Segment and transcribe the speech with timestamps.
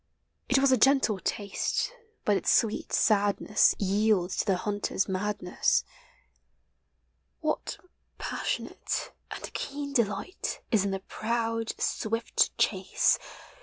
[0.49, 1.93] It was a gentle taste,
[2.25, 5.83] but its sweet sadness Yields to the hunter's madness.
[5.83, 7.77] THE SEASONS.
[7.81, 13.19] 153 What passionate And keen delight is in the proud swift chase!